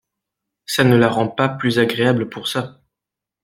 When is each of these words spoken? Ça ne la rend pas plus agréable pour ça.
Ça 0.65 0.83
ne 0.83 0.95
la 0.97 1.09
rend 1.09 1.27
pas 1.27 1.47
plus 1.47 1.77
agréable 1.77 2.27
pour 2.27 2.47
ça. 2.47 2.81